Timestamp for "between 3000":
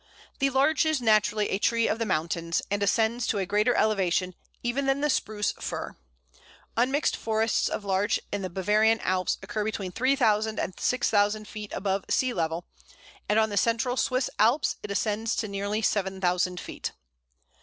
9.63-10.59